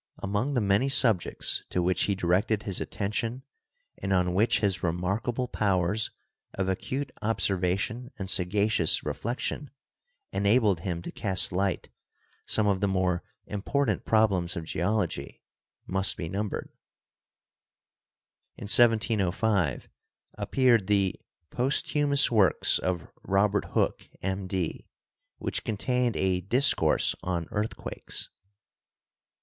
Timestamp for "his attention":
2.63-3.43